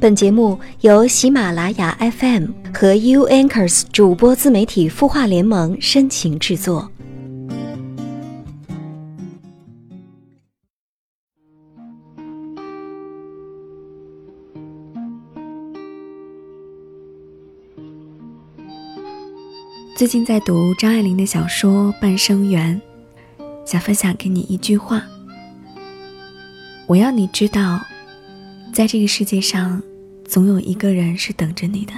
[0.00, 6.90] 本节目由喜马拉雅 FM 和 U Anchors 主播自媒体孵化联盟深情制作。
[19.94, 22.80] 最近在读张爱玲的小说《半生缘》，
[23.70, 25.02] 想分享给你一句话：
[26.86, 27.78] 我要你知道，
[28.72, 29.82] 在这个世界上。
[30.30, 31.92] 总有一个人是等着你的，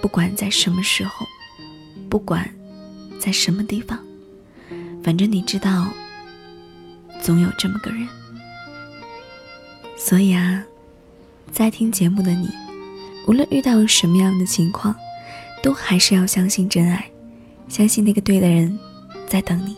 [0.00, 1.26] 不管在什么时候，
[2.08, 2.48] 不管
[3.18, 3.98] 在什么地方，
[5.02, 5.88] 反正你知道，
[7.20, 8.06] 总有这么个人。
[9.96, 10.62] 所以啊，
[11.50, 12.48] 在听节目的你，
[13.26, 14.94] 无论遇到什么样的情况，
[15.60, 17.10] 都还是要相信真爱，
[17.68, 18.78] 相信那个对的人
[19.26, 19.76] 在等你。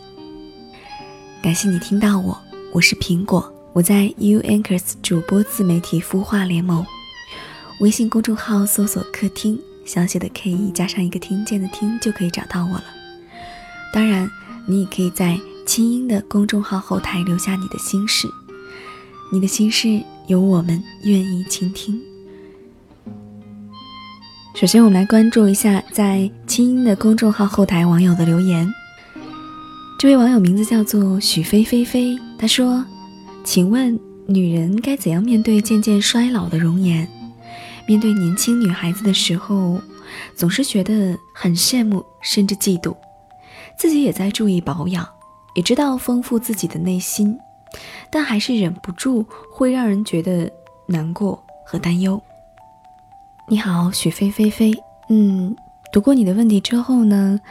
[1.41, 2.39] 感谢你听到我，
[2.71, 6.85] 我是苹果，我在 U Anchors 主播自媒体孵化联盟。
[7.81, 12.83] 微信公众号搜索“客厅”，小写的 K E 加上一个听见的听，就可以找到我了。
[13.91, 14.29] 当然，
[14.67, 18.27] 你也可以在清音的公众号后台留下你的心事，
[19.33, 21.99] 你的心事有我们愿意倾听。
[24.53, 28.71] 首先，我们来关注一下在清音的公众号后台网友的留言。
[29.97, 32.85] 这位网友名字叫做许飞飞飞，他说
[33.43, 37.09] ：“请问，女人该怎样面对渐渐衰老的容颜？”
[37.91, 39.81] 面对年轻女孩子的时候，
[40.33, 42.95] 总是觉得很羡慕，甚至嫉妒。
[43.77, 45.05] 自己也在注意保养，
[45.55, 47.37] 也知道丰富自己的内心，
[48.09, 50.49] 但还是忍不住会让人觉得
[50.85, 52.21] 难过和担忧。
[53.49, 54.73] 你好，许飞飞飞，
[55.09, 55.53] 嗯，
[55.91, 57.41] 读过你的问题之后呢，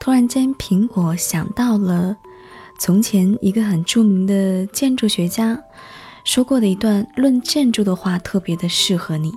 [0.00, 2.16] 突然间苹果想到了
[2.80, 5.62] 从前一个很著名的建筑学家
[6.24, 9.30] 说过的一段论建筑的话，特别的适合你。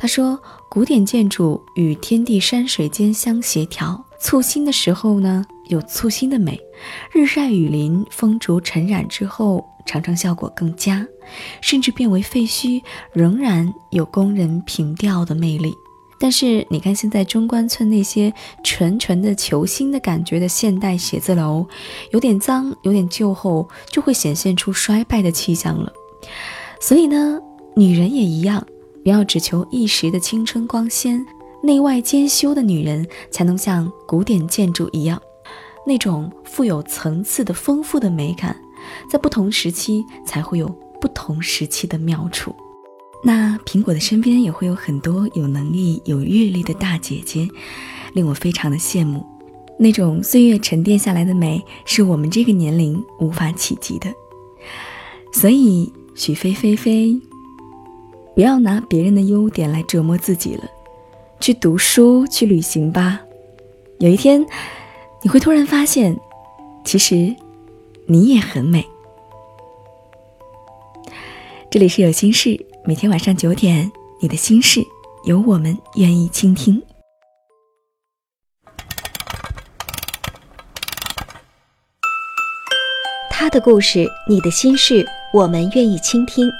[0.00, 6.54] 他说：“古典建筑与天地山水间相协调，簇新的时候呢，有簇新的美；
[7.12, 11.06] 日晒雨淋、风烛尘染之后，常常效果更佳，
[11.60, 15.74] 甚至变为废墟，仍然有工人凭吊的魅力。
[16.18, 18.32] 但是，你看现在中关村那些
[18.64, 21.66] 纯纯的求新的感觉的现代写字楼，
[22.10, 25.92] 有点脏，有点旧后，就会显现出衰败的气象了。
[26.80, 27.38] 所以呢，
[27.76, 28.66] 女人也一样。”
[29.02, 31.24] 不要只求一时的青春光鲜，
[31.62, 35.20] 内外兼修的女人才能像古典建筑一样，
[35.86, 38.54] 那种富有层次的丰富的美感，
[39.10, 40.68] 在不同时期才会有
[41.00, 42.54] 不同时期的妙处。
[43.22, 47.48] 那苹果的身边也会有很多有能力、有阅历的大姐姐，
[48.14, 49.26] 令我非常的羡慕。
[49.78, 54.12] 那种岁月沉淀下来的美，是我们这个年龄无法企及的。
[55.32, 57.18] 所以，许飞飞飞。
[58.40, 60.64] 不要拿别人的优点来折磨自己了，
[61.40, 63.20] 去读书，去旅行吧。
[63.98, 64.46] 有一天，
[65.20, 66.18] 你会突然发现，
[66.82, 67.36] 其实
[68.06, 68.82] 你也很美。
[71.70, 73.92] 这里是有心事，每天晚上九点，
[74.22, 74.82] 你的心事
[75.24, 76.82] 有我们愿意倾听。
[83.28, 86.50] 他的故事，你的心事，我们愿意倾听。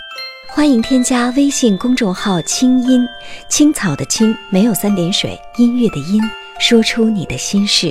[0.61, 3.01] 欢迎添加微信公众号“清音
[3.49, 6.21] 青草”的青没有三点水，音乐的音，
[6.59, 7.91] 说出你的心事。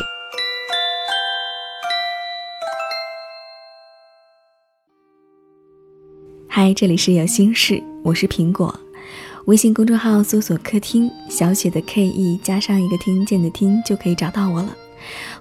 [6.47, 8.79] 嗨，这里是有心事，我是苹果。
[9.45, 14.77] 微信公众号搜索“客厅”，小写的 K E 加上一个听见的听，就可以找到我了。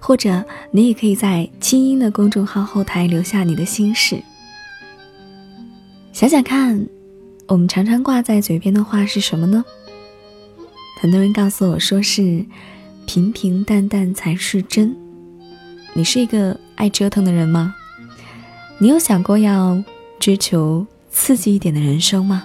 [0.00, 4.18] 或者你也可以在清音的公众号后台留下你的心事。
[6.14, 6.88] 想想看。
[7.48, 9.64] 我们常常挂在嘴边的话是什么呢？
[11.00, 12.44] 很多人告诉我说是
[13.06, 14.94] 平平淡淡才是真。
[15.94, 17.74] 你是一个爱折腾的人吗？
[18.78, 19.82] 你有想过要
[20.20, 22.44] 追求刺激一点的人生吗？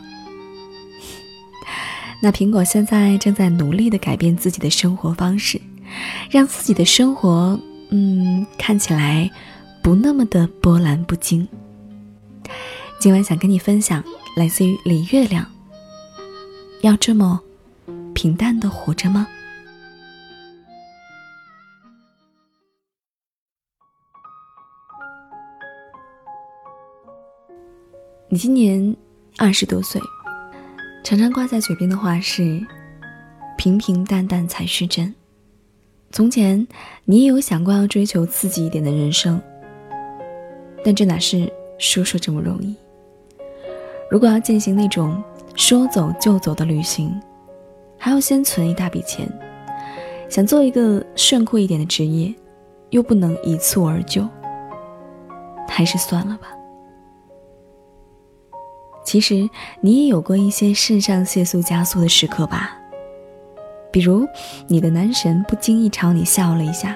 [2.24, 5.60] 那苹果现在正在努力的改变自己的生活方式，
[6.32, 9.30] 让自己的生活，嗯，看起来
[9.82, 11.46] 不那么的波澜不惊。
[13.00, 14.02] 今晚想跟你分享。
[14.36, 15.46] 来自于李月亮。
[16.82, 17.42] 要这么
[18.14, 19.28] 平淡的活着吗？
[28.28, 28.96] 你今年
[29.38, 30.02] 二十多岁，
[31.04, 32.60] 常常挂在嘴边的话是
[33.58, 35.14] “平平淡淡才是真”。
[36.12, 36.68] 从前
[37.06, 39.40] 你也有想过要追求刺激一点的人生，
[40.84, 42.76] 但这哪是说说这么容易？
[44.14, 45.20] 如果要进行那种
[45.56, 47.20] 说走就走的旅行，
[47.98, 49.26] 还要先存一大笔钱；
[50.30, 52.32] 想做一个炫酷一点的职业，
[52.92, 54.30] 又不能一蹴而就，
[55.68, 56.50] 还是算了吧。
[59.04, 59.50] 其实
[59.82, 62.78] 你也有过一些肾上腺素加速的时刻吧？
[63.92, 64.28] 比如
[64.68, 66.96] 你的男神不经意朝你笑了一下，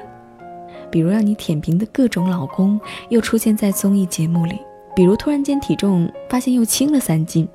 [0.91, 2.79] 比如让你舔屏的各种老公
[3.09, 4.59] 又出现在综艺节目里，
[4.97, 7.47] 比如突然间体重发现又轻了三斤。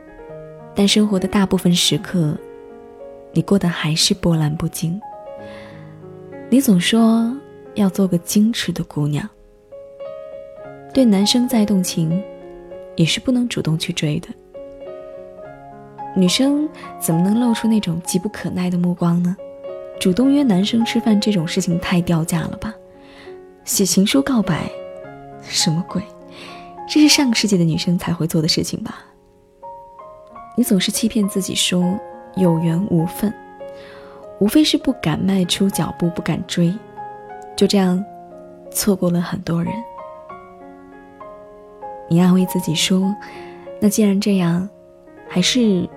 [0.76, 2.38] 但生活的大部分时刻，
[3.32, 4.98] 你过得还是波澜不惊。
[6.48, 7.36] 你总说
[7.74, 9.28] 要做个矜持的姑娘，
[10.94, 12.22] 对男生再动情，
[12.94, 14.28] 也是不能主动去追的。
[16.14, 16.68] 女生
[17.00, 19.36] 怎么能露出那种急不可耐的目光呢？
[19.98, 22.72] 主动约男生吃饭这种事情太掉价了吧？
[23.64, 24.70] 写情书告白，
[25.42, 26.00] 什么鬼？
[26.88, 29.04] 这是上个世纪的女生才会做的事情吧？
[30.56, 31.98] 你总是欺骗自己说
[32.36, 33.32] 有缘无分，
[34.40, 36.72] 无非是不敢迈出脚步，不敢追，
[37.56, 38.04] 就这样
[38.70, 39.72] 错过了很多人。
[42.08, 43.14] 你安慰自己说，
[43.80, 44.68] 那既然这样，
[45.28, 45.88] 还是。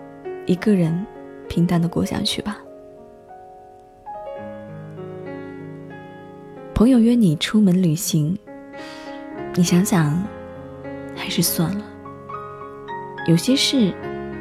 [0.47, 1.03] 一个人
[1.49, 2.59] 平淡的过下去吧。
[6.75, 8.38] 朋友约你出门旅行，
[9.55, 10.23] 你想想，
[11.25, 11.83] 还是算了。
[13.25, 13.92] 有些事，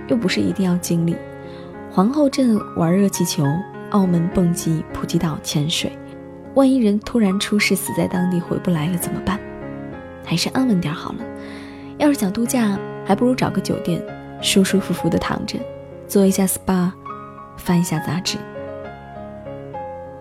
[0.07, 1.17] 又不是一定要经历。
[1.91, 3.43] 皇后镇玩热气球，
[3.93, 5.91] 澳门蹦极，普吉岛潜水，
[6.53, 9.41] 万一人突然出事，死在当地回不来了怎么办？
[10.27, 11.25] 还是安稳点好了。
[11.97, 14.05] 要是想度假，还不如找个酒店，
[14.43, 15.59] 舒舒服服的躺着。
[16.07, 16.93] 做一下 SPA，
[17.57, 18.37] 翻一下杂志。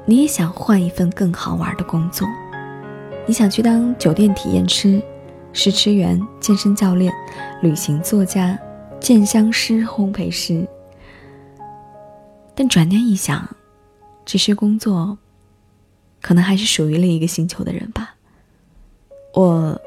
[0.06, 2.26] 你也想换一份更好玩的工作？
[3.26, 5.02] 你想去当酒店体验师、
[5.54, 7.14] 试吃员、健身教练、
[7.62, 8.60] 旅行作家、
[9.00, 10.68] 鉴香师、烘焙师？
[12.56, 13.48] 但转念一想，
[14.26, 15.18] 这些工作，
[16.22, 18.16] 可能还是属于另一个星球的人吧。
[19.36, 19.80] 我，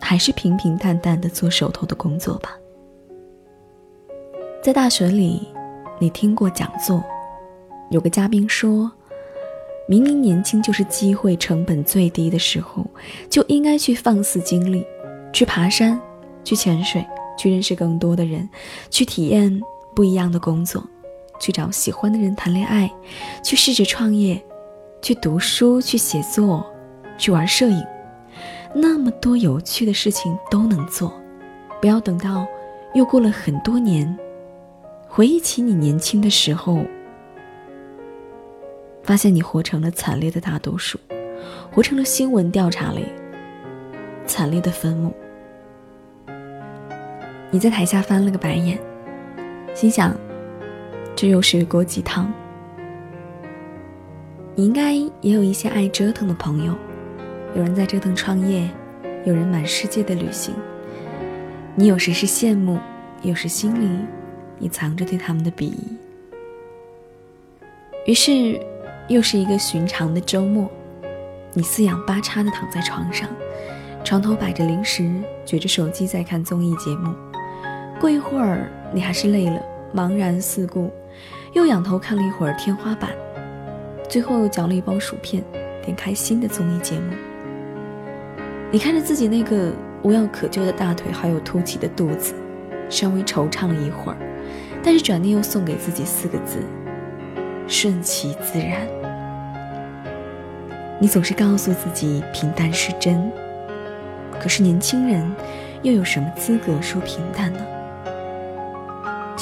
[0.00, 2.50] 还是平平淡淡的做手头的工作吧。
[4.62, 5.46] 在大学里，
[5.98, 7.02] 你听过讲座，
[7.90, 8.90] 有个嘉宾说
[9.86, 12.86] ：“明明年轻就是机会成本最低的时候，
[13.28, 14.86] 就应该去放肆经历，
[15.34, 16.00] 去爬山，
[16.44, 17.04] 去潜水，
[17.36, 18.48] 去认识更多的人，
[18.88, 19.60] 去体验
[19.92, 20.82] 不一样的工作，
[21.40, 22.88] 去找喜欢的人谈恋爱，
[23.42, 24.40] 去试着创业，
[25.02, 26.64] 去读书，去写作，
[27.18, 27.84] 去玩摄影，
[28.72, 31.12] 那么多有趣的事情都能做，
[31.80, 32.46] 不要等到
[32.94, 34.16] 又过了很多年。”
[35.10, 36.84] 回忆起你年轻的时候，
[39.02, 40.98] 发现你活成了惨烈的大多数，
[41.72, 43.04] 活成了新闻调查里
[44.26, 45.12] 惨烈的坟墓。
[47.54, 48.76] 你在台下翻了个白眼，
[49.76, 50.12] 心想：
[51.14, 52.28] 这又是一锅鸡汤。
[54.56, 56.74] 你应该也有一些爱折腾的朋友，
[57.54, 58.68] 有人在折腾创业，
[59.24, 60.52] 有人满世界的旅行。
[61.76, 62.76] 你有时是羡慕，
[63.22, 63.88] 有时心里。
[64.58, 65.96] 你藏着对他们的鄙夷。
[68.06, 68.60] 于是，
[69.06, 70.68] 又是一个寻常的周末，
[71.52, 73.28] 你四仰八叉的躺在床上，
[74.02, 75.08] 床头摆着零食，
[75.44, 77.14] 举着手机在看综艺节目。
[78.00, 79.60] 过一会儿，你还是累了，
[79.94, 80.90] 茫然四顾，
[81.54, 83.10] 又仰头看了一会儿天花板，
[84.08, 85.42] 最后又嚼了一包薯片，
[85.82, 87.12] 点开新的综艺节目。
[88.70, 92.34] 你看着自己那个无药可救的大腿，还有凸起的肚子，
[92.90, 94.18] 稍微惆怅了一会儿。
[94.82, 96.58] 但是转念又送给自己四个字：
[97.66, 98.86] 顺其自然。
[101.00, 103.32] 你总是告诉自己平淡是真，
[104.38, 105.24] 可是年轻人
[105.82, 107.60] 又有什么资格说平淡呢？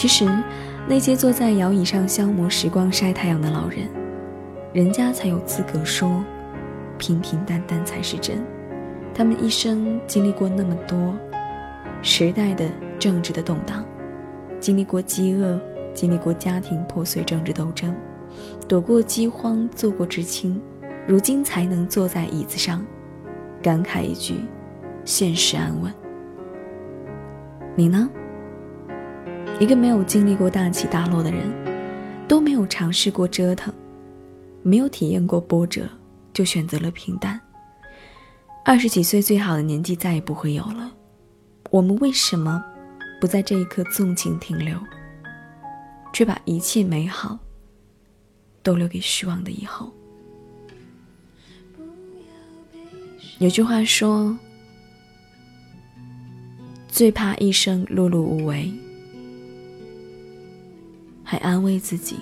[0.02, 0.28] 其实，
[0.88, 3.88] 那些坐在摇椅上消磨时光、晒太阳的老人，
[4.72, 6.24] 人家才有资格说
[6.98, 8.44] 平平淡淡才是真。
[9.14, 11.16] 他们一生经历过那么多
[12.02, 12.68] 时代的
[12.98, 13.84] 政治的动荡。
[14.58, 15.56] 经历过饥饿，
[15.94, 17.94] 经历过家庭破碎、政治斗争，
[18.66, 20.60] 躲过饥荒，做过知青，
[21.06, 22.84] 如今才能坐在椅子上，
[23.62, 24.34] 感慨一句
[25.06, 25.94] ：“现实安稳。”
[27.76, 28.10] 你呢？
[29.62, 31.48] 一个没有经历过大起大落的人，
[32.26, 33.72] 都没有尝试过折腾，
[34.60, 35.88] 没有体验过波折，
[36.32, 37.40] 就选择了平淡。
[38.64, 40.92] 二十几岁最好的年纪再也不会有了，
[41.70, 42.60] 我们为什么？
[43.20, 44.76] 不在这一刻纵情停留，
[46.12, 47.38] 却把一切美好
[48.64, 49.92] 都留给失望的以后。
[53.38, 54.36] 有句话说
[56.90, 58.68] ：“最怕一生碌碌无为。”
[61.32, 62.20] 还安慰自己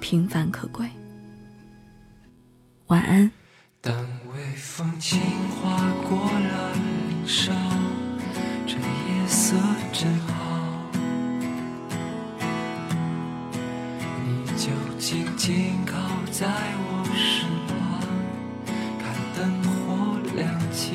[0.00, 0.84] 平凡可贵。
[2.88, 3.30] 晚安。
[3.80, 3.94] 当
[4.32, 5.20] 微风轻
[5.50, 7.52] 划过了林梢，
[8.66, 9.54] 这夜色
[9.92, 10.90] 真好，
[14.24, 15.96] 你就静静靠
[16.32, 17.76] 在我身旁，
[18.98, 20.94] 看灯火亮起。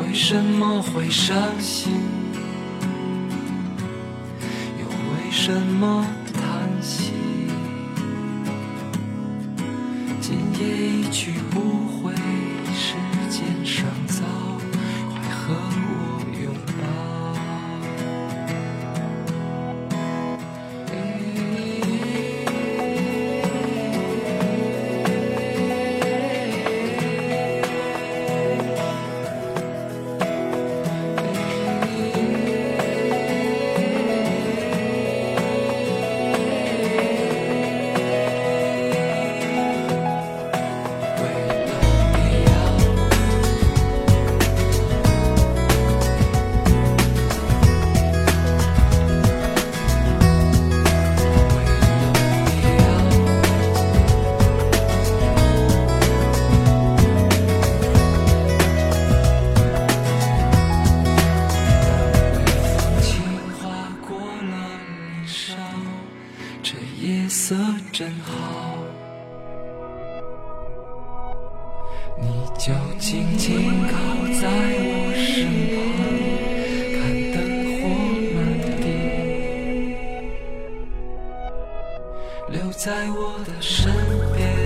[0.00, 1.92] 为什么会伤心？
[5.46, 6.04] 什么
[82.48, 83.92] 留在我的身
[84.36, 84.65] 边。